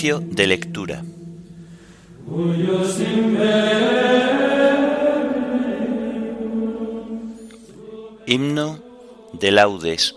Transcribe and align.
De 0.00 0.46
lectura. 0.46 1.04
Himno 8.26 8.82
de 9.34 9.50
laudes. 9.50 10.14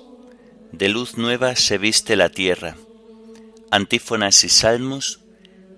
De 0.71 0.87
luz 0.87 1.17
nueva 1.17 1.57
se 1.57 1.77
viste 1.77 2.15
la 2.15 2.29
tierra. 2.29 2.77
Antífonas 3.71 4.45
y 4.45 4.49
salmos 4.49 5.19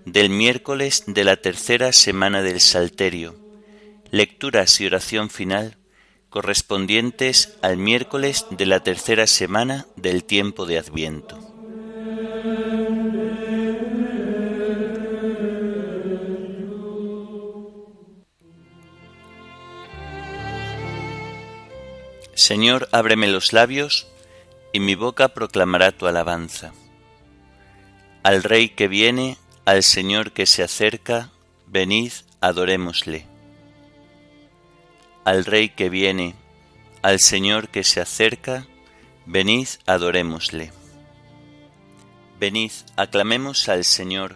del 0.06 0.30
miércoles 0.30 1.06
de 1.08 1.24
la 1.24 1.38
tercera 1.38 1.92
semana 1.92 2.44
del 2.44 2.62
Salterio. 2.62 3.36
Lecturas 4.12 4.80
y 4.82 4.86
oración 4.86 5.32
final 5.32 5.78
correspondientes 6.30 7.58
al 7.64 7.78
miércoles 7.78 8.46
de 8.52 8.68
la 8.68 8.82
tercera 8.82 9.26
semana 9.26 9.88
del 9.96 10.24
tiempo 10.24 10.68
de 10.68 10.78
Adviento. 10.78 11.55
Señor, 22.36 22.90
ábreme 22.92 23.30
los 23.30 23.54
labios, 23.54 24.08
y 24.74 24.82
mi 24.82 24.96
boca 24.96 25.30
proclamará 25.30 25.94
tu 25.94 26.06
alabanza. 26.06 26.74
Al 28.24 28.44
Rey 28.44 28.70
que 28.70 28.90
viene, 28.90 29.38
al 29.64 29.84
Señor 29.84 30.34
que 30.34 30.46
se 30.46 30.62
acerca, 30.62 31.32
venid, 31.66 32.12
adorémosle. 32.42 33.26
Al 35.24 35.46
Rey 35.46 35.70
que 35.70 35.90
viene, 35.90 36.36
al 37.02 37.22
Señor 37.22 37.70
que 37.70 37.86
se 37.86 38.02
acerca, 38.02 38.68
venid, 39.26 39.70
adorémosle. 39.86 40.74
Venid, 42.38 42.72
aclamemos 42.98 43.70
al 43.70 43.86
Señor, 43.86 44.36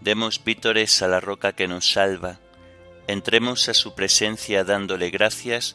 demos 0.00 0.44
vítores 0.44 1.02
a 1.02 1.08
la 1.08 1.18
roca 1.18 1.54
que 1.54 1.66
nos 1.66 1.90
salva, 1.90 2.38
entremos 3.08 3.68
a 3.68 3.74
su 3.74 3.96
presencia 3.96 4.62
dándole 4.62 5.10
gracias, 5.10 5.74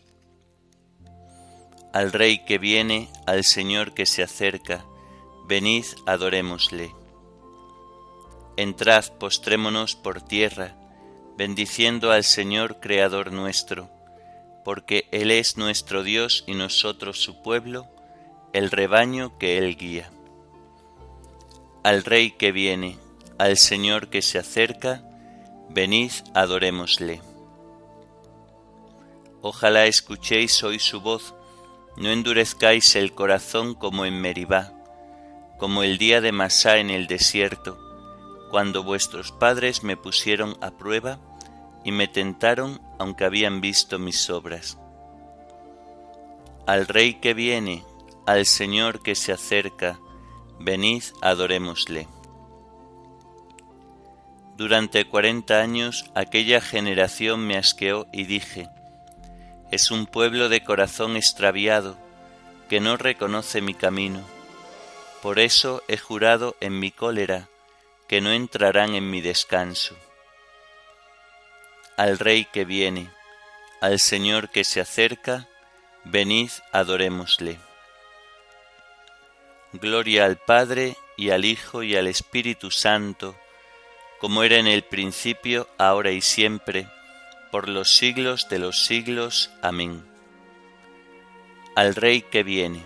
al 1.93 2.13
Rey 2.13 2.39
que 2.45 2.57
viene, 2.57 3.09
al 3.25 3.43
Señor 3.43 3.93
que 3.93 4.05
se 4.05 4.23
acerca, 4.23 4.85
venid, 5.45 5.85
adorémosle. 6.05 6.95
Entrad, 8.55 9.05
postrémonos 9.19 9.95
por 9.95 10.21
tierra, 10.21 10.75
bendiciendo 11.37 12.11
al 12.11 12.23
Señor 12.23 12.79
Creador 12.79 13.31
nuestro, 13.31 13.89
porque 14.63 15.07
Él 15.11 15.31
es 15.31 15.57
nuestro 15.57 16.03
Dios 16.03 16.43
y 16.47 16.53
nosotros 16.53 17.19
su 17.19 17.41
pueblo, 17.41 17.87
el 18.53 18.71
rebaño 18.71 19.37
que 19.37 19.57
Él 19.57 19.75
guía. 19.75 20.09
Al 21.83 22.03
Rey 22.03 22.31
que 22.31 22.51
viene, 22.51 22.97
al 23.37 23.57
Señor 23.57 24.09
que 24.09 24.21
se 24.21 24.37
acerca, 24.37 25.03
venid, 25.69 26.11
adorémosle. 26.33 27.21
Ojalá 29.41 29.87
escuchéis 29.87 30.63
hoy 30.63 30.77
su 30.77 31.01
voz, 31.01 31.33
no 31.97 32.09
endurezcáis 32.09 32.95
el 32.95 33.13
corazón 33.13 33.75
como 33.75 34.05
en 34.05 34.21
Meribá, 34.21 34.73
como 35.57 35.83
el 35.83 35.97
día 35.97 36.21
de 36.21 36.31
Masá 36.31 36.77
en 36.77 36.89
el 36.89 37.07
desierto, 37.07 37.77
cuando 38.49 38.83
vuestros 38.83 39.31
padres 39.31 39.83
me 39.83 39.97
pusieron 39.97 40.57
a 40.61 40.71
prueba 40.71 41.19
y 41.83 41.91
me 41.91 42.07
tentaron 42.07 42.81
aunque 42.99 43.25
habían 43.25 43.61
visto 43.61 43.99
mis 43.99 44.29
obras. 44.29 44.77
Al 46.67 46.87
Rey 46.87 47.15
que 47.15 47.33
viene, 47.33 47.83
al 48.25 48.45
Señor 48.45 49.01
que 49.01 49.15
se 49.15 49.31
acerca, 49.31 49.99
venid, 50.59 51.03
adorémosle. 51.21 52.07
Durante 54.57 55.05
cuarenta 55.05 55.59
años 55.61 56.11
aquella 56.13 56.61
generación 56.61 57.47
me 57.47 57.57
asqueó 57.57 58.05
y 58.13 58.25
dije, 58.25 58.69
es 59.71 59.89
un 59.89 60.05
pueblo 60.05 60.49
de 60.49 60.63
corazón 60.63 61.15
extraviado 61.15 61.97
que 62.69 62.81
no 62.81 62.97
reconoce 62.97 63.61
mi 63.61 63.73
camino. 63.73 64.21
Por 65.21 65.39
eso 65.39 65.81
he 65.87 65.97
jurado 65.97 66.55
en 66.59 66.77
mi 66.77 66.91
cólera 66.91 67.47
que 68.07 68.19
no 68.19 68.31
entrarán 68.31 68.95
en 68.95 69.09
mi 69.09 69.21
descanso. 69.21 69.95
Al 71.95 72.19
Rey 72.19 72.45
que 72.45 72.65
viene, 72.65 73.09
al 73.79 73.99
Señor 73.99 74.49
que 74.49 74.65
se 74.65 74.81
acerca, 74.81 75.47
venid, 76.03 76.51
adorémosle. 76.73 77.57
Gloria 79.73 80.25
al 80.25 80.37
Padre 80.37 80.97
y 81.15 81.29
al 81.29 81.45
Hijo 81.45 81.83
y 81.83 81.95
al 81.95 82.07
Espíritu 82.07 82.71
Santo, 82.71 83.37
como 84.19 84.43
era 84.43 84.57
en 84.57 84.67
el 84.67 84.83
principio, 84.83 85.69
ahora 85.77 86.11
y 86.11 86.21
siempre, 86.21 86.87
por 87.51 87.67
los 87.67 87.91
siglos 87.91 88.47
de 88.49 88.59
los 88.59 88.85
siglos. 88.85 89.51
Amén. 89.61 90.03
Al 91.75 91.95
Rey 91.95 92.21
que 92.21 92.43
viene, 92.43 92.83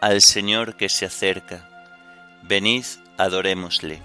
al 0.00 0.22
Señor 0.22 0.76
que 0.76 0.88
se 0.88 1.06
acerca, 1.06 1.68
venid, 2.42 2.84
adorémosle. 3.18 4.00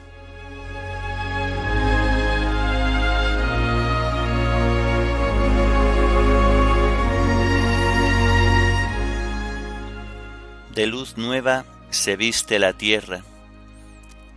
De 10.73 10.87
luz 10.87 11.15
nueva 11.15 11.63
se 11.89 12.17
viste 12.17 12.59
la 12.59 12.73
tierra, 12.73 13.23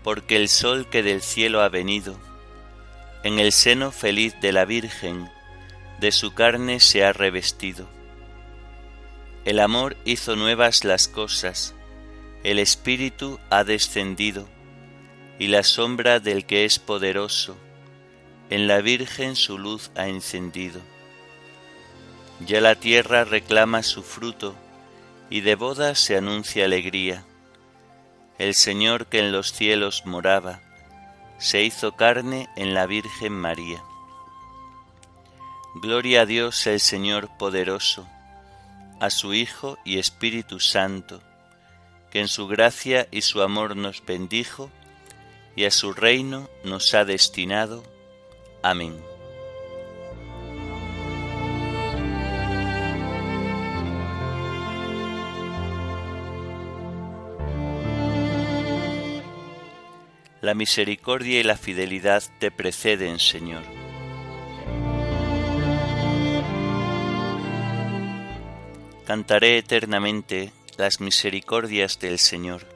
porque 0.04 0.37
el 0.37 0.48
sol 0.48 0.88
que 0.88 1.03
del 1.03 1.20
cielo 1.20 1.62
ha 1.62 1.69
venido, 1.69 2.16
en 3.25 3.41
el 3.41 3.50
seno 3.50 3.91
feliz 3.91 4.41
de 4.41 4.53
la 4.53 4.64
Virgen, 4.64 5.28
de 6.00 6.12
su 6.12 6.32
carne 6.32 6.81
se 6.81 7.04
ha 7.04 7.12
revestido. 7.12 7.88
El 9.44 9.60
amor 9.60 9.97
hizo 10.04 10.36
nuevas 10.36 10.84
las 10.84 11.09
cosas, 11.09 11.75
el 12.44 12.59
Espíritu 12.59 13.41
ha 13.50 13.64
descendido, 13.64 14.48
y 15.38 15.48
la 15.48 15.62
sombra 15.62 16.20
del 16.20 16.47
que 16.47 16.64
es 16.64 16.78
poderoso, 16.78 17.56
en 18.50 18.66
la 18.66 18.81
Virgen 18.81 19.37
su 19.37 19.58
luz 19.58 19.91
ha 19.97 20.08
encendido. 20.08 20.81
Ya 22.47 22.60
la 22.60 22.76
tierra 22.76 23.25
reclama 23.25 23.82
su 23.82 24.03
fruto, 24.03 24.54
y 25.31 25.41
de 25.41 25.56
boda 25.56 25.94
se 25.94 26.16
anuncia 26.16 26.64
alegría. 26.64 27.25
El 28.38 28.54
Señor 28.54 29.06
que 29.06 29.19
en 29.19 29.32
los 29.32 29.53
cielos 29.53 30.06
moraba, 30.06 30.61
se 31.38 31.62
hizo 31.62 31.93
carne 31.93 32.49
en 32.56 32.75
la 32.75 32.87
Virgen 32.87 33.32
María. 33.32 33.82
Gloria 35.75 36.23
a 36.23 36.26
Dios 36.26 36.67
el 36.67 36.81
Señor 36.81 37.29
poderoso, 37.38 38.09
a 39.00 39.11
su 39.11 39.35
Hijo 39.35 39.79
y 39.85 39.99
Espíritu 39.99 40.61
Santo, 40.61 41.23
que 42.11 42.20
en 42.20 42.29
su 42.29 42.49
gracia 42.49 43.06
y 43.11 43.20
su 43.20 43.43
amor 43.43 43.76
nos 43.76 44.05
bendijo 44.05 44.70
y 45.55 45.65
a 45.65 45.70
su 45.70 45.93
reino 45.93 46.49
nos 46.65 46.94
ha 46.94 47.05
destinado. 47.05 47.85
Amén. 48.62 48.99
La 60.41 60.55
misericordia 60.55 61.41
y 61.41 61.43
la 61.43 61.56
fidelidad 61.56 62.23
te 62.38 62.50
preceden, 62.50 63.19
Señor. 63.19 63.77
Cantaré 69.08 69.56
eternamente 69.56 70.52
las 70.76 71.00
misericordias 71.00 71.99
del 71.99 72.19
Señor. 72.19 72.66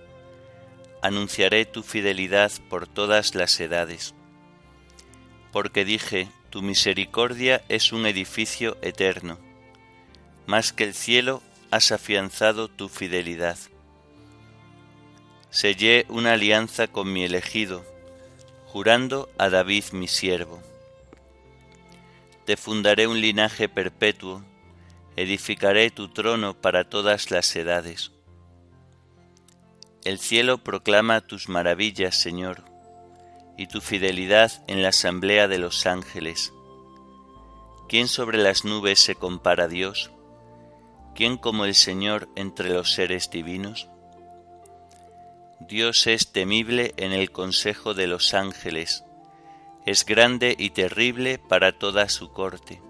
Anunciaré 1.02 1.66
tu 1.66 1.82
fidelidad 1.82 2.50
por 2.70 2.86
todas 2.86 3.34
las 3.34 3.60
edades. 3.60 4.14
Porque 5.52 5.84
dije, 5.84 6.30
tu 6.48 6.62
misericordia 6.62 7.62
es 7.68 7.92
un 7.92 8.06
edificio 8.06 8.78
eterno. 8.80 9.38
Más 10.46 10.72
que 10.72 10.84
el 10.84 10.94
cielo 10.94 11.42
has 11.70 11.92
afianzado 11.92 12.68
tu 12.68 12.88
fidelidad. 12.88 13.58
Sellé 15.50 16.06
una 16.08 16.32
alianza 16.32 16.86
con 16.86 17.12
mi 17.12 17.24
elegido, 17.24 17.84
jurando 18.64 19.28
a 19.36 19.50
David 19.50 19.84
mi 19.92 20.08
siervo. 20.08 20.62
Te 22.46 22.56
fundaré 22.56 23.06
un 23.06 23.20
linaje 23.20 23.68
perpetuo, 23.68 24.42
edificaré 25.16 25.90
tu 25.90 26.08
trono 26.08 26.54
para 26.60 26.88
todas 26.88 27.30
las 27.30 27.54
edades. 27.56 28.12
El 30.04 30.18
cielo 30.18 30.58
proclama 30.58 31.20
tus 31.20 31.48
maravillas, 31.48 32.16
Señor, 32.16 32.64
y 33.56 33.66
tu 33.66 33.80
fidelidad 33.80 34.50
en 34.66 34.82
la 34.82 34.88
asamblea 34.88 35.48
de 35.48 35.58
los 35.58 35.86
ángeles. 35.86 36.52
¿Quién 37.88 38.08
sobre 38.08 38.38
las 38.38 38.64
nubes 38.64 39.00
se 39.00 39.14
compara 39.14 39.64
a 39.64 39.68
Dios? 39.68 40.10
¿Quién 41.14 41.36
como 41.36 41.66
el 41.66 41.74
Señor 41.74 42.28
entre 42.36 42.70
los 42.70 42.92
seres 42.92 43.30
divinos? 43.30 43.88
Dios 45.60 46.06
es 46.06 46.32
temible 46.32 46.94
en 46.96 47.12
el 47.12 47.30
consejo 47.30 47.94
de 47.94 48.06
los 48.06 48.34
ángeles, 48.34 49.04
es 49.86 50.04
grande 50.04 50.56
y 50.58 50.70
terrible 50.70 51.38
para 51.38 51.78
toda 51.78 52.08
su 52.08 52.32
corte. 52.32 52.80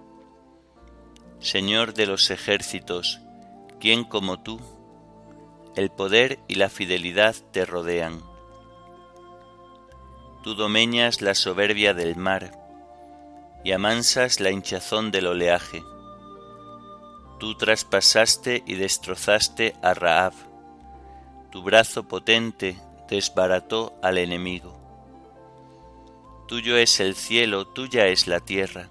Señor 1.42 1.92
de 1.92 2.06
los 2.06 2.30
ejércitos, 2.30 3.20
¿quién 3.80 4.04
como 4.04 4.40
tú? 4.40 4.60
El 5.74 5.90
poder 5.90 6.38
y 6.46 6.54
la 6.54 6.68
fidelidad 6.68 7.34
te 7.50 7.66
rodean. 7.66 8.22
Tú 10.44 10.54
domeñas 10.54 11.20
la 11.20 11.34
soberbia 11.34 11.94
del 11.94 12.14
mar 12.14 12.52
y 13.64 13.72
amansas 13.72 14.38
la 14.38 14.52
hinchazón 14.52 15.10
del 15.10 15.26
oleaje. 15.26 15.82
Tú 17.40 17.56
traspasaste 17.56 18.62
y 18.64 18.74
destrozaste 18.74 19.74
a 19.82 19.94
Raab. 19.94 20.34
Tu 21.50 21.60
brazo 21.60 22.06
potente 22.06 22.78
desbarató 23.08 23.98
al 24.00 24.18
enemigo. 24.18 24.78
Tuyo 26.46 26.76
es 26.76 27.00
el 27.00 27.16
cielo, 27.16 27.66
tuya 27.66 28.06
es 28.06 28.28
la 28.28 28.38
tierra. 28.38 28.90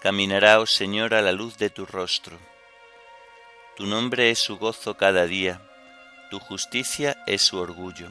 caminará, 0.00 0.60
oh 0.60 0.66
Señor, 0.66 1.14
a 1.14 1.20
la 1.20 1.32
luz 1.32 1.58
de 1.58 1.68
tu 1.68 1.84
rostro. 1.84 2.38
Tu 3.76 3.86
nombre 3.86 4.30
es 4.30 4.38
su 4.38 4.56
gozo 4.56 4.96
cada 4.96 5.26
día, 5.26 5.60
tu 6.30 6.38
justicia 6.38 7.22
es 7.26 7.42
su 7.42 7.58
orgullo. 7.58 8.10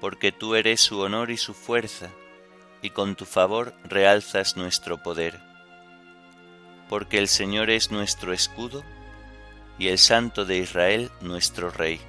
Porque 0.00 0.32
tú 0.32 0.54
eres 0.54 0.80
su 0.80 0.98
honor 1.00 1.30
y 1.30 1.36
su 1.36 1.52
fuerza, 1.52 2.08
y 2.80 2.90
con 2.90 3.16
tu 3.16 3.26
favor 3.26 3.74
realzas 3.84 4.56
nuestro 4.56 5.02
poder. 5.02 5.38
Porque 6.88 7.18
el 7.18 7.28
Señor 7.28 7.68
es 7.68 7.90
nuestro 7.90 8.32
escudo, 8.32 8.82
y 9.78 9.88
el 9.88 9.98
Santo 9.98 10.44
de 10.46 10.56
Israel 10.56 11.10
nuestro 11.20 11.70
Rey. 11.70 12.00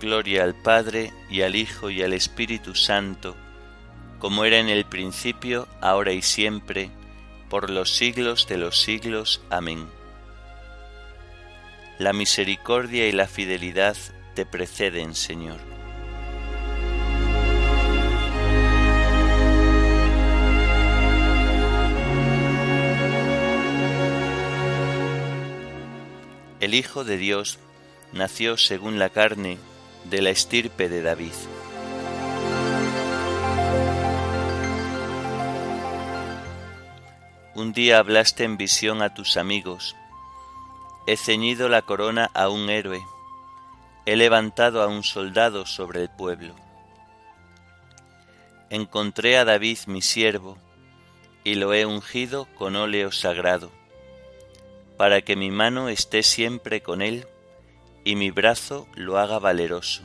Gloria 0.00 0.44
al 0.44 0.54
Padre 0.54 1.12
y 1.30 1.42
al 1.42 1.56
Hijo 1.56 1.90
y 1.90 2.02
al 2.02 2.12
Espíritu 2.12 2.74
Santo, 2.74 3.36
como 4.18 4.44
era 4.44 4.58
en 4.58 4.68
el 4.68 4.84
principio, 4.84 5.68
ahora 5.80 6.12
y 6.12 6.22
siempre, 6.22 6.90
por 7.48 7.70
los 7.70 7.96
siglos 7.96 8.46
de 8.46 8.58
los 8.58 8.80
siglos. 8.80 9.40
Amén. 9.50 9.86
La 11.98 12.12
misericordia 12.12 13.08
y 13.08 13.12
la 13.12 13.26
fidelidad 13.26 13.96
te 14.34 14.46
preceden, 14.46 15.14
Señor. 15.14 15.58
El 26.60 26.74
Hijo 26.74 27.04
de 27.04 27.16
Dios 27.16 27.58
nació 28.12 28.56
según 28.56 28.98
la 28.98 29.10
carne 29.10 29.58
de 30.04 30.22
la 30.22 30.30
estirpe 30.30 30.88
de 30.88 31.02
David. 31.02 31.32
Un 37.58 37.72
día 37.72 37.98
hablaste 37.98 38.44
en 38.44 38.56
visión 38.56 39.02
a 39.02 39.14
tus 39.14 39.36
amigos, 39.36 39.96
he 41.08 41.16
ceñido 41.16 41.68
la 41.68 41.82
corona 41.82 42.30
a 42.32 42.48
un 42.50 42.70
héroe, 42.70 43.04
he 44.06 44.14
levantado 44.14 44.80
a 44.80 44.86
un 44.86 45.02
soldado 45.02 45.66
sobre 45.66 46.02
el 46.02 46.08
pueblo. 46.08 46.54
Encontré 48.70 49.38
a 49.38 49.44
David 49.44 49.78
mi 49.88 50.02
siervo, 50.02 50.56
y 51.42 51.56
lo 51.56 51.74
he 51.74 51.84
ungido 51.84 52.46
con 52.54 52.76
óleo 52.76 53.10
sagrado, 53.10 53.72
para 54.96 55.22
que 55.22 55.34
mi 55.34 55.50
mano 55.50 55.88
esté 55.88 56.22
siempre 56.22 56.80
con 56.80 57.02
él 57.02 57.26
y 58.04 58.14
mi 58.14 58.30
brazo 58.30 58.86
lo 58.94 59.18
haga 59.18 59.40
valeroso. 59.40 60.04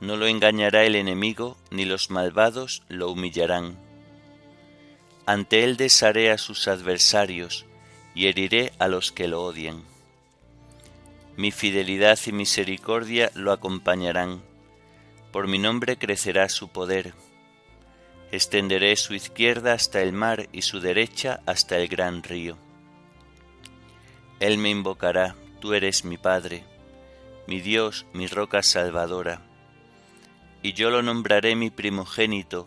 No 0.00 0.16
lo 0.16 0.26
engañará 0.26 0.82
el 0.82 0.96
enemigo, 0.96 1.56
ni 1.70 1.84
los 1.84 2.10
malvados 2.10 2.82
lo 2.88 3.08
humillarán. 3.08 3.85
Ante 5.26 5.64
él 5.64 5.76
desharé 5.76 6.30
a 6.30 6.38
sus 6.38 6.68
adversarios, 6.68 7.66
y 8.14 8.28
heriré 8.28 8.72
a 8.78 8.88
los 8.88 9.12
que 9.12 9.28
lo 9.28 9.42
odian. 9.42 9.82
Mi 11.36 11.50
fidelidad 11.50 12.18
y 12.24 12.32
misericordia 12.32 13.30
lo 13.34 13.52
acompañarán, 13.52 14.40
por 15.32 15.48
mi 15.48 15.58
nombre 15.58 15.98
crecerá 15.98 16.48
su 16.48 16.68
poder. 16.68 17.12
Extenderé 18.32 18.96
su 18.96 19.12
izquierda 19.12 19.74
hasta 19.74 20.00
el 20.00 20.12
mar 20.12 20.48
y 20.50 20.62
su 20.62 20.80
derecha 20.80 21.40
hasta 21.44 21.76
el 21.76 21.88
gran 21.88 22.22
río. 22.22 22.56
Él 24.40 24.56
me 24.56 24.70
invocará, 24.70 25.36
tú 25.60 25.74
eres 25.74 26.06
mi 26.06 26.16
Padre, 26.16 26.64
mi 27.46 27.60
Dios, 27.60 28.06
mi 28.14 28.26
roca 28.28 28.62
salvadora. 28.62 29.42
Y 30.62 30.72
yo 30.72 30.88
lo 30.88 31.02
nombraré 31.02 31.54
mi 31.54 31.68
primogénito, 31.68 32.66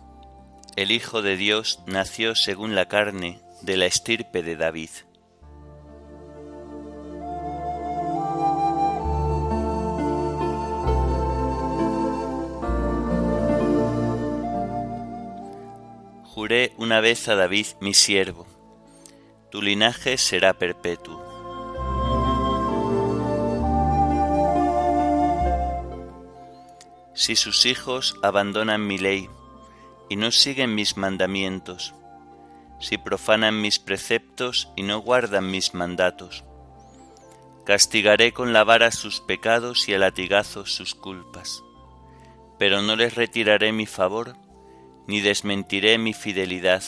El 0.77 0.91
Hijo 0.91 1.21
de 1.21 1.35
Dios 1.35 1.79
nació 1.85 2.33
según 2.33 2.75
la 2.75 2.87
carne 2.87 3.41
de 3.61 3.75
la 3.75 3.85
estirpe 3.87 4.41
de 4.41 4.55
David. 4.55 4.89
Juré 16.23 16.73
una 16.77 17.01
vez 17.01 17.27
a 17.27 17.35
David 17.35 17.67
mi 17.81 17.93
siervo, 17.93 18.47
tu 19.51 19.61
linaje 19.61 20.17
será 20.17 20.53
perpetuo. 20.53 21.31
si 27.13 27.35
sus 27.35 27.67
hijos 27.67 28.15
abandonan 28.23 28.87
mi 28.87 28.97
ley 28.97 29.29
y 30.11 30.17
no 30.17 30.31
siguen 30.31 30.75
mis 30.75 30.97
mandamientos, 30.97 31.95
si 32.81 32.97
profanan 32.97 33.61
mis 33.61 33.79
preceptos 33.79 34.67
y 34.75 34.83
no 34.83 34.99
guardan 34.99 35.49
mis 35.49 35.73
mandatos. 35.73 36.43
Castigaré 37.65 38.33
con 38.33 38.51
la 38.51 38.65
vara 38.65 38.91
sus 38.91 39.21
pecados 39.21 39.87
y 39.87 39.93
a 39.93 39.99
latigazos 39.99 40.75
sus 40.75 40.95
culpas, 40.95 41.63
pero 42.59 42.81
no 42.81 42.97
les 42.97 43.15
retiraré 43.15 43.71
mi 43.71 43.85
favor, 43.85 44.35
ni 45.07 45.21
desmentiré 45.21 45.97
mi 45.97 46.11
fidelidad. 46.11 46.83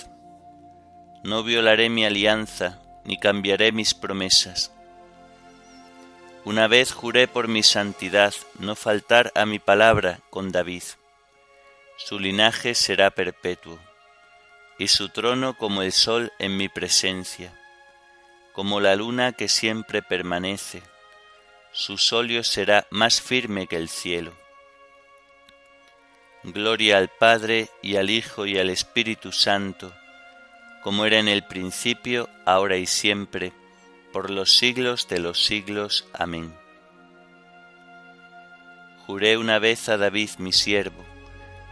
No 1.24 1.44
violaré 1.44 1.88
mi 1.88 2.04
alianza, 2.04 2.82
ni 3.06 3.18
cambiaré 3.18 3.72
mis 3.72 3.94
promesas 3.94 4.74
una 6.46 6.68
vez 6.68 6.92
juré 6.92 7.30
por 7.30 7.48
mi 7.48 7.64
santidad 7.64 8.34
no 8.60 8.76
faltar 8.76 9.32
a 9.34 9.46
mi 9.46 9.60
palabra 9.60 10.20
con 10.30 10.52
David. 10.52 10.84
Su 12.06 12.20
linaje 12.20 12.76
será 12.76 13.12
perpetuo. 13.12 13.80
y 14.78 14.90
su 14.90 15.08
trono 15.10 15.56
como 15.56 15.84
el 15.84 15.94
sol 15.94 16.34
en 16.40 16.58
mi 16.58 16.68
presencia, 16.68 17.54
como 18.52 18.82
la 18.82 18.96
luna 18.96 19.32
que 19.32 19.48
siempre 19.48 20.02
permanece, 20.02 20.82
su 21.72 21.98
solio 21.98 22.44
será 22.44 22.88
más 22.90 23.22
firme 23.22 23.68
que 23.68 23.78
el 23.78 23.88
cielo. 23.88 24.34
Gloria 26.44 26.98
al 26.98 27.08
Padre 27.08 27.70
y 27.82 27.96
al 27.96 28.10
Hijo 28.10 28.48
y 28.48 28.58
al 28.58 28.70
Espíritu 28.70 29.32
Santo, 29.32 29.94
como 30.82 31.06
era 31.06 31.20
en 31.20 31.30
el 31.30 31.46
principio, 31.46 32.28
ahora 32.46 32.76
y 32.76 32.88
siempre, 32.88 33.54
por 34.12 34.30
los 34.30 34.58
siglos 34.58 35.08
de 35.08 35.20
los 35.20 35.46
siglos. 35.46 36.06
Amén. 36.14 36.54
Juré 39.06 39.38
una 39.38 39.60
vez 39.60 39.88
a 39.88 39.98
David 39.98 40.32
mi 40.40 40.52
siervo, 40.52 41.13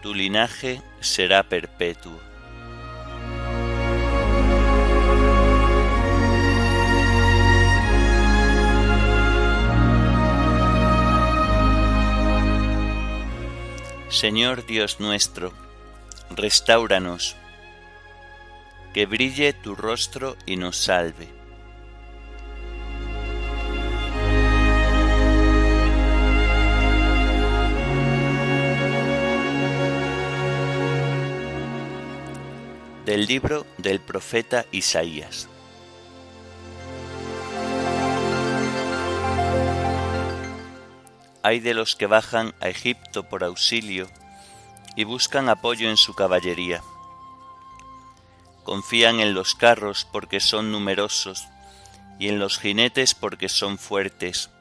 tu 0.02 0.14
linaje 0.14 0.82
será 1.00 1.44
perpetuo. 1.44 2.20
Señor 14.10 14.66
Dios 14.66 15.00
nuestro, 15.00 15.54
restauranos, 16.32 17.36
que 18.94 19.06
brille 19.06 19.54
tu 19.54 19.74
rostro 19.74 20.36
y 20.46 20.58
nos 20.58 20.78
salve. 20.78 21.41
Del 33.12 33.26
libro 33.26 33.68
del 33.78 34.00
profeta 34.00 34.66
Isaías. 34.72 35.50
hay 41.44 41.60
de 41.60 41.74
los 41.74 41.98
que 41.98 42.06
bajan 42.06 42.56
a 42.62 42.70
Egipto 42.70 43.28
por 43.28 43.44
auxilio 43.44 44.08
y 44.96 45.04
buscan 45.04 45.50
apoyo 45.50 45.90
en 45.90 45.98
su 45.98 46.14
caballería. 46.14 46.82
Confían 48.64 49.20
en 49.20 49.34
los 49.34 49.56
carros 49.56 50.08
porque 50.10 50.40
son 50.40 50.72
numerosos 50.72 51.44
y 52.18 52.30
en 52.30 52.40
los 52.40 52.60
jinetes 52.60 53.14
porque 53.14 53.50
son 53.50 53.78
fuertes, 53.78 54.52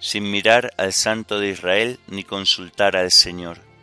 sin 0.00 0.30
mirar 0.30 0.72
al 0.78 0.94
Santo 0.94 1.38
de 1.38 1.50
Israel 1.50 2.00
ni 2.06 2.24
consultar 2.24 2.96
al 2.96 3.12
Señor. 3.12 3.73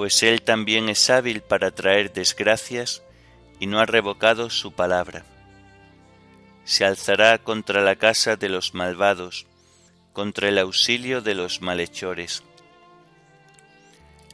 Pues 0.00 0.22
Él 0.22 0.40
también 0.40 0.88
es 0.88 1.10
hábil 1.10 1.42
para 1.42 1.72
traer 1.72 2.10
desgracias 2.10 3.02
y 3.58 3.66
no 3.66 3.80
ha 3.80 3.84
revocado 3.84 4.48
su 4.48 4.72
palabra. 4.72 5.26
Se 6.64 6.86
alzará 6.86 7.36
contra 7.36 7.82
la 7.82 7.96
casa 7.96 8.36
de 8.36 8.48
los 8.48 8.72
malvados, 8.72 9.46
contra 10.14 10.48
el 10.48 10.56
auxilio 10.56 11.20
de 11.20 11.34
los 11.34 11.60
malhechores. 11.60 12.42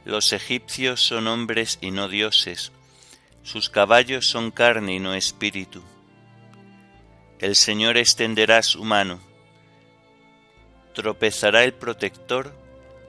Los 0.04 0.32
egipcios 0.32 1.04
son 1.04 1.26
hombres 1.26 1.78
y 1.80 1.90
no 1.90 2.06
dioses, 2.06 2.70
sus 3.42 3.68
caballos 3.68 4.28
son 4.28 4.52
carne 4.52 4.94
y 4.94 4.98
no 5.00 5.14
espíritu. 5.14 5.82
El 7.40 7.56
Señor 7.56 7.96
extenderá 7.96 8.62
su 8.62 8.84
mano, 8.84 9.18
tropezará 10.94 11.64
el 11.64 11.74
protector 11.74 12.54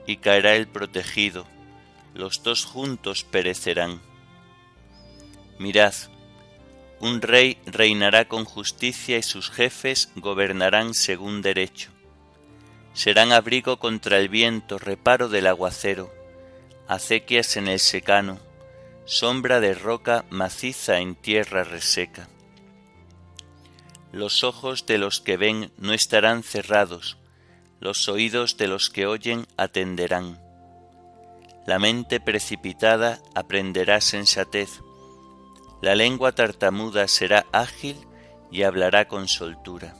y 0.08 0.16
caerá 0.16 0.56
el 0.56 0.66
protegido, 0.66 1.46
los 2.18 2.42
dos 2.42 2.66
juntos 2.66 3.24
perecerán. 3.24 4.02
Mirad, 5.58 5.94
un 7.00 7.22
rey 7.22 7.56
reinará 7.64 8.28
con 8.28 8.44
justicia 8.44 9.16
y 9.16 9.22
sus 9.22 9.50
jefes 9.50 10.10
gobernarán 10.16 10.92
según 10.92 11.40
derecho 11.40 11.90
serán 12.98 13.30
abrigo 13.30 13.78
contra 13.78 14.18
el 14.18 14.28
viento, 14.28 14.76
reparo 14.76 15.28
del 15.28 15.46
aguacero, 15.46 16.12
acequias 16.88 17.56
en 17.56 17.68
el 17.68 17.78
secano, 17.78 18.40
sombra 19.04 19.60
de 19.60 19.72
roca 19.72 20.24
maciza 20.30 20.98
en 20.98 21.14
tierra 21.14 21.62
reseca. 21.62 22.28
Los 24.10 24.42
ojos 24.42 24.84
de 24.86 24.98
los 24.98 25.20
que 25.20 25.36
ven 25.36 25.70
no 25.78 25.92
estarán 25.92 26.42
cerrados, 26.42 27.18
los 27.78 28.08
oídos 28.08 28.56
de 28.56 28.66
los 28.66 28.90
que 28.90 29.06
oyen 29.06 29.46
atenderán. 29.56 30.47
La 31.68 31.78
mente 31.78 32.18
precipitada 32.18 33.20
aprenderá 33.34 34.00
sensatez, 34.00 34.80
la 35.82 35.94
lengua 35.94 36.32
tartamuda 36.32 37.06
será 37.08 37.44
ágil 37.52 38.08
y 38.50 38.62
hablará 38.62 39.06
con 39.06 39.28
soltura. 39.28 39.94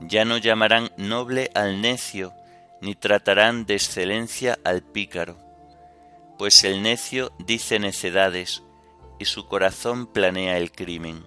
Ya 0.00 0.24
no 0.24 0.38
llamarán 0.38 0.90
noble 0.96 1.50
al 1.54 1.82
necio, 1.82 2.32
ni 2.80 2.94
tratarán 2.94 3.66
de 3.66 3.74
excelencia 3.74 4.58
al 4.64 4.82
pícaro, 4.82 5.36
pues 6.38 6.64
el 6.64 6.80
necio 6.82 7.30
dice 7.40 7.78
necedades, 7.78 8.62
y 9.18 9.26
su 9.26 9.46
corazón 9.48 10.06
planea 10.06 10.56
el 10.56 10.72
crimen. 10.72 11.26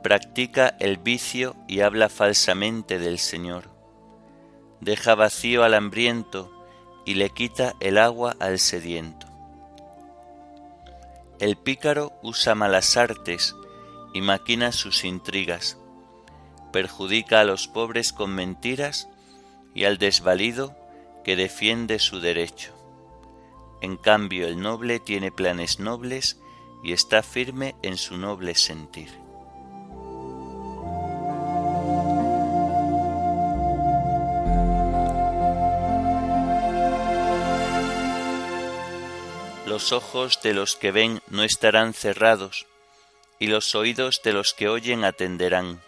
Practica 0.00 0.76
el 0.78 0.96
vicio 0.98 1.56
y 1.66 1.80
habla 1.80 2.08
falsamente 2.08 3.00
del 3.00 3.18
Señor. 3.18 3.64
Deja 4.80 5.16
vacío 5.16 5.64
al 5.64 5.74
hambriento 5.74 6.53
y 7.04 7.14
le 7.14 7.30
quita 7.30 7.74
el 7.80 7.98
agua 7.98 8.36
al 8.40 8.58
sediento. 8.58 9.26
El 11.38 11.56
pícaro 11.56 12.12
usa 12.22 12.54
malas 12.54 12.96
artes 12.96 13.54
y 14.12 14.20
maquina 14.20 14.72
sus 14.72 15.04
intrigas 15.04 15.76
perjudica 16.74 17.38
a 17.38 17.44
los 17.44 17.68
pobres 17.68 18.12
con 18.12 18.34
mentiras 18.34 19.08
y 19.76 19.84
al 19.84 19.96
desvalido 19.96 20.76
que 21.22 21.36
defiende 21.36 22.00
su 22.00 22.18
derecho. 22.18 22.72
En 23.80 23.96
cambio, 23.96 24.48
el 24.48 24.60
noble 24.60 24.98
tiene 24.98 25.30
planes 25.30 25.78
nobles 25.78 26.40
y 26.82 26.92
está 26.92 27.22
firme 27.22 27.76
en 27.82 27.96
su 27.96 28.18
noble 28.18 28.56
sentir. 28.56 29.23
Los 39.74 39.90
ojos 39.90 40.40
de 40.40 40.54
los 40.54 40.76
que 40.76 40.92
ven 40.92 41.20
no 41.26 41.42
estarán 41.42 41.94
cerrados, 41.94 42.64
y 43.40 43.48
los 43.48 43.74
oídos 43.74 44.20
de 44.22 44.32
los 44.32 44.54
que 44.54 44.68
oyen 44.68 45.02
atenderán 45.02 45.82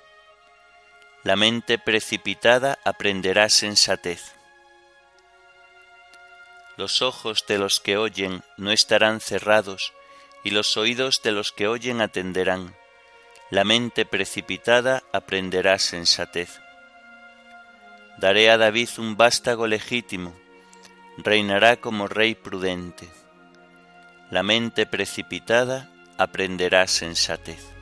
la 1.22 1.36
mente 1.36 1.78
precipitada 1.78 2.80
aprenderá 2.84 3.48
sensatez. 3.48 4.32
Los 6.76 7.00
ojos 7.00 7.44
de 7.46 7.58
los 7.58 7.78
que 7.78 7.96
oyen 7.96 8.42
no 8.56 8.72
estarán 8.72 9.20
cerrados, 9.20 9.92
y 10.42 10.50
los 10.50 10.76
oídos 10.76 11.22
de 11.22 11.30
los 11.30 11.52
que 11.52 11.68
oyen 11.68 12.00
atenderán. 12.00 12.74
La 13.50 13.62
mente 13.62 14.04
precipitada 14.04 15.04
aprenderá 15.12 15.78
sensatez. 15.78 16.58
Daré 18.18 18.50
a 18.50 18.58
David 18.58 18.88
un 18.98 19.16
vástago 19.16 19.68
legítimo, 19.68 20.34
reinará 21.18 21.76
como 21.76 22.08
rey 22.08 22.34
prudente. 22.34 23.08
La 24.30 24.42
mente 24.42 24.86
precipitada 24.86 25.88
aprenderá 26.18 26.86
sensatez. 26.86 27.76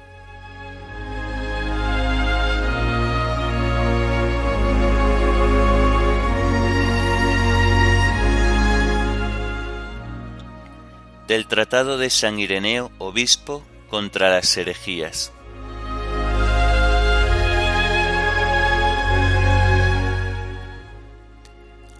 del 11.26 11.46
Tratado 11.46 11.96
de 11.96 12.10
San 12.10 12.38
Ireneo, 12.38 12.92
obispo, 12.98 13.64
contra 13.88 14.28
las 14.28 14.56
herejías. 14.58 15.32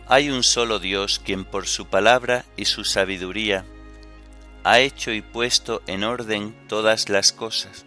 Hay 0.07 0.29
un 0.29 0.43
solo 0.43 0.79
Dios 0.79 1.19
quien 1.25 1.47
por 1.47 1.67
su 1.67 1.87
palabra 1.87 2.45
y 2.57 2.67
su 2.67 2.85
sabiduría 2.85 3.65
ha 4.65 4.81
hecho 4.81 5.13
y 5.13 5.21
puesto 5.21 5.83
en 5.87 6.05
orden 6.05 6.57
todas 6.69 7.09
las 7.09 7.33
cosas. 7.33 7.85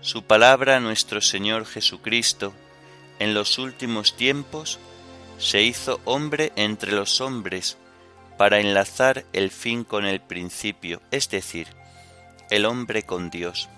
Su 0.00 0.22
palabra, 0.22 0.78
nuestro 0.78 1.20
Señor 1.20 1.66
Jesucristo, 1.66 2.54
en 3.18 3.34
los 3.34 3.58
últimos 3.58 4.16
tiempos, 4.16 4.78
se 5.38 5.62
hizo 5.62 6.00
hombre 6.04 6.52
entre 6.54 6.92
los 6.92 7.20
hombres, 7.20 7.76
para 8.38 8.60
enlazar 8.60 9.24
el 9.32 9.50
fin 9.50 9.82
con 9.82 10.04
el 10.04 10.20
principio, 10.20 11.00
es 11.10 11.28
decir, 11.30 11.68
el 12.50 12.66
hombre 12.66 13.02
con 13.02 13.30
Dios. 13.30 13.68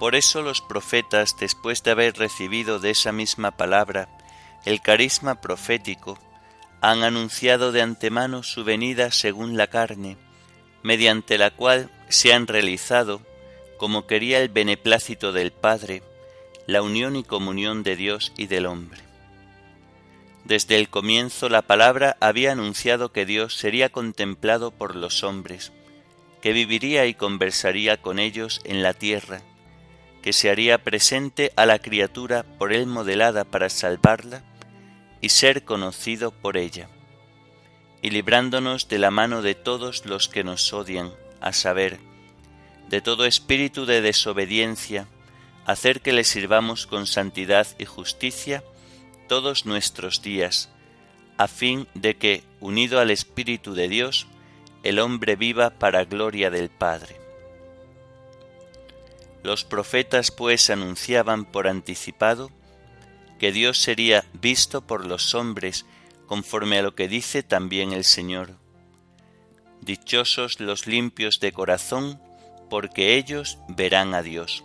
Por 0.00 0.14
eso 0.14 0.42
los 0.42 0.60
profetas, 0.60 1.36
después 1.38 1.82
de 1.82 1.92
haber 1.92 2.16
recibido 2.16 2.80
de 2.80 2.90
esa 2.90 3.12
misma 3.12 3.52
palabra 3.52 4.08
el 4.64 4.80
carisma 4.80 5.36
profético, 5.40 6.18
han 6.80 7.02
anunciado 7.02 7.72
de 7.72 7.82
antemano 7.82 8.42
su 8.42 8.64
venida 8.64 9.10
según 9.10 9.56
la 9.56 9.66
carne, 9.66 10.16
mediante 10.82 11.38
la 11.38 11.50
cual 11.50 11.90
se 12.08 12.32
han 12.32 12.46
realizado, 12.46 13.20
como 13.76 14.06
quería 14.06 14.40
el 14.40 14.48
beneplácito 14.48 15.32
del 15.32 15.52
Padre, 15.52 16.02
la 16.66 16.82
unión 16.82 17.16
y 17.16 17.24
comunión 17.24 17.82
de 17.82 17.96
Dios 17.96 18.32
y 18.36 18.46
del 18.46 18.66
hombre. 18.66 19.00
Desde 20.44 20.76
el 20.76 20.88
comienzo 20.88 21.48
la 21.48 21.62
palabra 21.62 22.16
había 22.20 22.52
anunciado 22.52 23.10
que 23.10 23.26
Dios 23.26 23.56
sería 23.56 23.88
contemplado 23.88 24.70
por 24.70 24.94
los 24.94 25.24
hombres, 25.24 25.72
que 26.40 26.52
viviría 26.52 27.06
y 27.06 27.14
conversaría 27.14 27.96
con 27.96 28.20
ellos 28.20 28.60
en 28.64 28.82
la 28.82 28.94
tierra, 28.94 29.42
que 30.22 30.32
se 30.32 30.50
haría 30.50 30.78
presente 30.78 31.52
a 31.56 31.66
la 31.66 31.80
criatura 31.80 32.44
por 32.58 32.72
él 32.72 32.86
modelada 32.86 33.44
para 33.44 33.68
salvarla 33.68 34.44
y 35.26 35.28
ser 35.28 35.64
conocido 35.64 36.30
por 36.30 36.56
ella, 36.56 36.88
y 38.00 38.10
librándonos 38.10 38.86
de 38.86 39.00
la 39.00 39.10
mano 39.10 39.42
de 39.42 39.56
todos 39.56 40.06
los 40.06 40.28
que 40.28 40.44
nos 40.44 40.72
odian, 40.72 41.12
a 41.40 41.52
saber, 41.52 41.98
de 42.88 43.00
todo 43.00 43.26
espíritu 43.26 43.86
de 43.86 44.02
desobediencia, 44.02 45.08
hacer 45.64 46.00
que 46.00 46.12
le 46.12 46.22
sirvamos 46.22 46.86
con 46.86 47.08
santidad 47.08 47.66
y 47.76 47.86
justicia 47.86 48.62
todos 49.26 49.66
nuestros 49.66 50.22
días, 50.22 50.68
a 51.38 51.48
fin 51.48 51.88
de 51.94 52.16
que, 52.16 52.44
unido 52.60 53.00
al 53.00 53.10
Espíritu 53.10 53.74
de 53.74 53.88
Dios, 53.88 54.28
el 54.84 55.00
hombre 55.00 55.34
viva 55.34 55.70
para 55.70 56.04
gloria 56.04 56.50
del 56.50 56.68
Padre. 56.68 57.16
Los 59.42 59.64
profetas 59.64 60.30
pues 60.30 60.70
anunciaban 60.70 61.46
por 61.46 61.66
anticipado 61.66 62.52
que 63.38 63.52
Dios 63.52 63.78
sería 63.78 64.24
visto 64.32 64.86
por 64.86 65.06
los 65.06 65.34
hombres 65.34 65.86
conforme 66.26 66.78
a 66.78 66.82
lo 66.82 66.94
que 66.94 67.08
dice 67.08 67.42
también 67.42 67.92
el 67.92 68.04
Señor. 68.04 68.58
Dichosos 69.80 70.60
los 70.60 70.86
limpios 70.86 71.38
de 71.40 71.52
corazón, 71.52 72.20
porque 72.68 73.16
ellos 73.16 73.58
verán 73.68 74.14
a 74.14 74.22
Dios. 74.22 74.64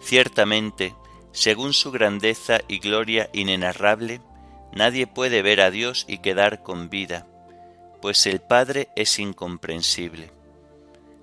Ciertamente, 0.00 0.94
según 1.32 1.72
su 1.74 1.90
grandeza 1.90 2.60
y 2.68 2.78
gloria 2.78 3.28
inenarrable, 3.32 4.20
nadie 4.72 5.06
puede 5.06 5.42
ver 5.42 5.60
a 5.60 5.70
Dios 5.70 6.06
y 6.08 6.18
quedar 6.18 6.62
con 6.62 6.88
vida, 6.88 7.26
pues 8.00 8.26
el 8.26 8.40
Padre 8.40 8.88
es 8.96 9.18
incomprensible. 9.18 10.32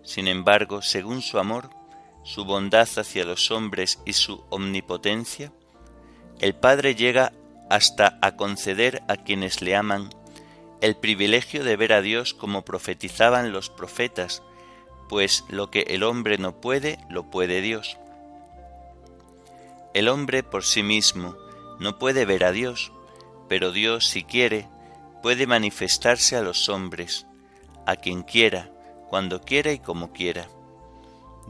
Sin 0.03 0.27
embargo, 0.27 0.81
según 0.81 1.21
su 1.21 1.39
amor, 1.39 1.69
su 2.23 2.45
bondad 2.45 2.87
hacia 2.97 3.25
los 3.25 3.51
hombres 3.51 3.99
y 4.05 4.13
su 4.13 4.43
omnipotencia, 4.49 5.51
el 6.39 6.53
Padre 6.53 6.95
llega 6.95 7.33
hasta 7.69 8.17
a 8.21 8.35
conceder 8.35 9.03
a 9.07 9.17
quienes 9.17 9.61
le 9.61 9.75
aman 9.75 10.09
el 10.81 10.95
privilegio 10.95 11.63
de 11.63 11.75
ver 11.75 11.91
a 11.91 12.01
Dios 12.01 12.33
como 12.33 12.63
profetizaban 12.63 13.51
los 13.51 13.69
profetas, 13.69 14.43
pues 15.09 15.43
lo 15.49 15.71
que 15.71 15.81
el 15.89 16.03
hombre 16.03 16.37
no 16.37 16.61
puede, 16.61 16.99
lo 17.09 17.29
puede 17.31 17.61
Dios. 17.61 17.97
El 19.95 20.07
hombre 20.07 20.43
por 20.43 20.63
sí 20.63 20.83
mismo 20.83 21.35
no 21.79 21.97
puede 21.97 22.25
ver 22.25 22.43
a 22.43 22.51
Dios, 22.51 22.91
pero 23.49 23.71
Dios, 23.71 24.05
si 24.05 24.23
quiere, 24.23 24.67
puede 25.23 25.47
manifestarse 25.47 26.35
a 26.35 26.41
los 26.41 26.69
hombres, 26.69 27.25
a 27.87 27.95
quien 27.95 28.21
quiera, 28.21 28.69
cuando 29.09 29.41
quiera 29.41 29.71
y 29.71 29.79
como 29.79 30.13
quiera. 30.13 30.47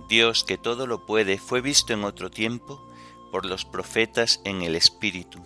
Dios 0.07 0.45
que 0.45 0.57
todo 0.57 0.87
lo 0.87 1.05
puede 1.05 1.37
fue 1.37 1.59
visto 1.59 1.91
en 1.91 2.05
otro 2.05 2.29
tiempo 2.29 2.86
por 3.31 3.45
los 3.45 3.65
profetas 3.65 4.41
en 4.43 4.61
el 4.61 4.75
Espíritu. 4.75 5.43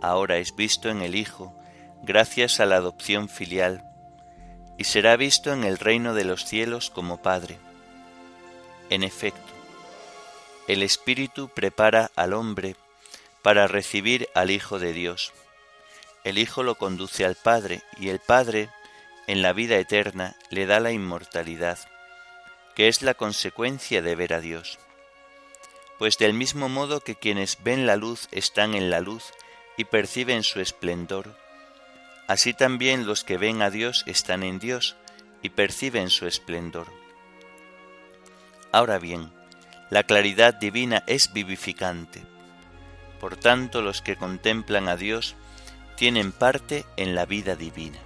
Ahora 0.00 0.36
es 0.36 0.54
visto 0.54 0.88
en 0.88 1.02
el 1.02 1.14
Hijo, 1.14 1.54
gracias 2.02 2.60
a 2.60 2.66
la 2.66 2.76
adopción 2.76 3.28
filial, 3.28 3.84
y 4.76 4.84
será 4.84 5.16
visto 5.16 5.52
en 5.52 5.64
el 5.64 5.78
reino 5.78 6.14
de 6.14 6.24
los 6.24 6.44
cielos 6.44 6.90
como 6.90 7.20
Padre. 7.22 7.58
En 8.90 9.02
efecto, 9.02 9.52
el 10.66 10.82
Espíritu 10.82 11.48
prepara 11.48 12.10
al 12.14 12.32
hombre 12.32 12.76
para 13.42 13.66
recibir 13.66 14.28
al 14.34 14.50
Hijo 14.50 14.78
de 14.78 14.92
Dios. 14.92 15.32
El 16.24 16.38
Hijo 16.38 16.62
lo 16.62 16.76
conduce 16.76 17.24
al 17.24 17.34
Padre 17.34 17.82
y 17.98 18.08
el 18.08 18.20
Padre, 18.20 18.68
en 19.26 19.42
la 19.42 19.52
vida 19.52 19.76
eterna, 19.76 20.36
le 20.50 20.66
da 20.66 20.80
la 20.80 20.92
inmortalidad 20.92 21.78
que 22.78 22.86
es 22.86 23.02
la 23.02 23.14
consecuencia 23.14 24.02
de 24.02 24.14
ver 24.14 24.32
a 24.32 24.40
Dios. 24.40 24.78
Pues 25.98 26.16
del 26.16 26.32
mismo 26.32 26.68
modo 26.68 27.00
que 27.00 27.16
quienes 27.16 27.62
ven 27.62 27.86
la 27.86 27.96
luz 27.96 28.28
están 28.30 28.74
en 28.74 28.90
la 28.90 29.00
luz 29.00 29.32
y 29.76 29.84
perciben 29.84 30.42
su 30.44 30.60
esplendor, 30.60 31.36
así 32.28 32.54
también 32.54 33.06
los 33.06 33.24
que 33.24 33.38
ven 33.38 33.62
a 33.62 33.70
Dios 33.70 34.04
están 34.06 34.42
en 34.42 34.58
Dios 34.58 34.96
y 35.42 35.50
perciben 35.50 36.10
su 36.10 36.26
esplendor. 36.26 36.86
Ahora 38.70 38.98
bien, 38.98 39.32
la 39.90 40.04
claridad 40.04 40.54
divina 40.54 41.02
es 41.06 41.32
vivificante. 41.32 42.22
Por 43.20 43.36
tanto, 43.36 43.82
los 43.82 44.02
que 44.02 44.16
contemplan 44.16 44.88
a 44.88 44.96
Dios 44.96 45.34
tienen 45.96 46.30
parte 46.30 46.84
en 46.96 47.14
la 47.14 47.24
vida 47.24 47.56
divina. 47.56 47.98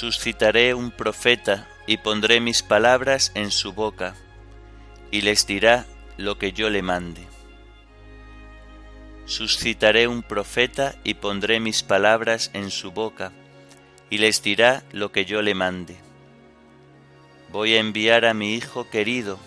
Suscitaré 0.00 0.72
un 0.72 0.92
profeta 0.92 1.68
y 1.86 1.98
pondré 1.98 2.40
mis 2.40 2.62
palabras 2.62 3.32
en 3.34 3.50
su 3.50 3.74
boca, 3.74 4.14
y 5.10 5.20
les 5.20 5.46
dirá 5.46 5.84
lo 6.16 6.38
que 6.38 6.52
yo 6.52 6.70
le 6.70 6.80
mande. 6.80 7.20
Suscitaré 9.26 10.08
un 10.08 10.22
profeta 10.22 10.94
y 11.04 11.12
pondré 11.12 11.60
mis 11.60 11.82
palabras 11.82 12.50
en 12.54 12.70
su 12.70 12.92
boca, 12.92 13.32
y 14.08 14.16
les 14.16 14.42
dirá 14.42 14.84
lo 14.92 15.12
que 15.12 15.26
yo 15.26 15.42
le 15.42 15.54
mande. 15.54 15.98
Voy 17.52 17.74
a 17.74 17.80
enviar 17.80 18.24
a 18.24 18.32
mi 18.32 18.54
Hijo 18.54 18.88
querido, 18.88 19.38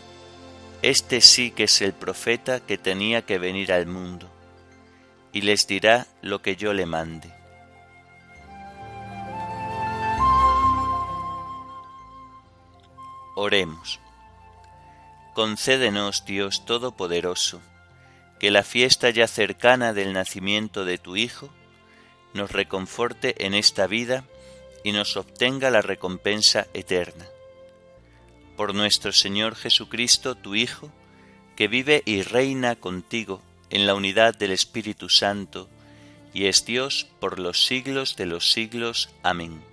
este 0.84 1.22
sí 1.22 1.50
que 1.50 1.64
es 1.64 1.82
el 1.82 1.94
profeta 1.94 2.60
que 2.60 2.78
tenía 2.78 3.24
que 3.24 3.40
venir 3.40 3.74
al 3.74 3.88
mundo, 3.88 4.30
y 5.32 5.42
les 5.42 5.66
dirá 5.66 6.06
lo 6.22 6.44
que 6.44 6.56
yo 6.56 6.74
le 6.74 6.86
mande. 6.86 7.43
Oremos. 13.44 14.00
Concédenos, 15.34 16.24
Dios 16.24 16.64
Todopoderoso, 16.64 17.60
que 18.40 18.52
la 18.52 18.64
fiesta 18.64 19.10
ya 19.10 19.28
cercana 19.28 19.92
del 19.92 20.14
nacimiento 20.14 20.86
de 20.86 20.98
tu 20.98 21.18
Hijo 21.18 21.50
nos 22.34 22.54
reconforte 22.54 23.46
en 23.46 23.54
esta 23.54 23.86
vida 23.86 24.24
y 24.86 24.94
nos 24.94 25.18
obtenga 25.18 25.70
la 25.72 25.82
recompensa 25.82 26.68
eterna. 26.74 27.26
Por 28.56 28.74
nuestro 28.74 29.12
Señor 29.12 29.56
Jesucristo, 29.56 30.36
tu 30.36 30.56
Hijo, 30.56 30.90
que 31.58 31.68
vive 31.68 32.02
y 32.06 32.22
reina 32.22 32.78
contigo 32.78 33.42
en 33.70 33.86
la 33.86 33.94
unidad 33.94 34.34
del 34.38 34.52
Espíritu 34.52 35.10
Santo, 35.10 35.68
y 36.34 36.46
es 36.46 36.64
Dios 36.64 37.08
por 37.20 37.40
los 37.40 37.66
siglos 37.66 38.16
de 38.16 38.26
los 38.26 38.54
siglos. 38.54 39.10
Amén. 39.22 39.73